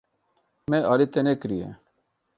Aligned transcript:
Me 0.69 0.79
alî 0.91 1.07
te 1.13 1.21
nekiriye. 1.27 1.69